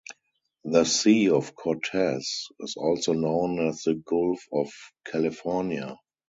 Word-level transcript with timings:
The 0.63 0.83
Sea 0.85 1.29
of 1.29 1.53
Cortez 1.53 2.47
is 2.59 2.75
also 2.75 3.13
known 3.13 3.59
as 3.67 3.83
the 3.83 3.93
Gulf 3.93 4.43
of 4.51 4.71
California. 5.05 5.95